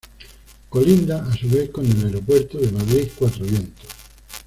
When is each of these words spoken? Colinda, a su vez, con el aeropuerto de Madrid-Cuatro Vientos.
Colinda, 0.67 1.19
a 1.31 1.37
su 1.37 1.47
vez, 1.47 1.69
con 1.69 1.85
el 1.85 2.03
aeropuerto 2.03 2.57
de 2.57 2.71
Madrid-Cuatro 2.71 3.45
Vientos. 3.45 3.85